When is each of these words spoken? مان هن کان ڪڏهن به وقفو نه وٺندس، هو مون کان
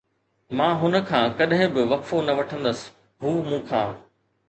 مان 0.61 0.73
هن 0.83 1.01
کان 1.09 1.27
ڪڏهن 1.43 1.71
به 1.77 1.85
وقفو 1.93 2.25
نه 2.25 2.33
وٺندس، 2.41 2.79
هو 3.23 3.37
مون 3.49 3.59
کان 3.73 3.87